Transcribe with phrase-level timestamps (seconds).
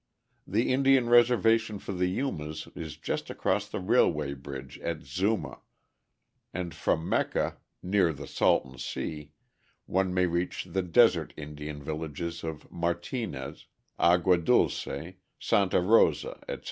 [0.47, 5.59] The Indian reservation for the Yumas is just across the railway bridge at Zuma,
[6.51, 9.31] and from Mecca, near the Salton Sea,
[9.85, 13.67] one may reach the desert Indian villages of Martinez,
[13.99, 14.87] Agua Dulce,
[15.39, 16.59] Santa Rosa, etc.